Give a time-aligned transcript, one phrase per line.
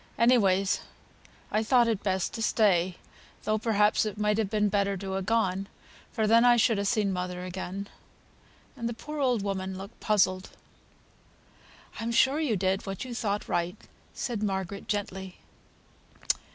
[0.17, 0.79] Anyways
[1.51, 2.97] I thought it best to stay,
[3.43, 5.67] though perhaps it might have been better to ha' gone,
[6.11, 7.87] for then I should ha' seen mother again;"
[8.75, 10.49] and the poor old woman looked puzzled.
[11.99, 13.75] "I'm sure you did what you thought right,"
[14.11, 15.37] said Margaret, gently.